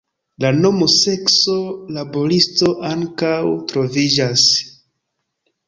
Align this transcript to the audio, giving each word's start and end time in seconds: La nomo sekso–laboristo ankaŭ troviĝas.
La 0.43 0.49
nomo 0.61 0.87
sekso–laboristo 0.93 2.73
ankaŭ 2.95 3.31
troviĝas. 3.73 4.49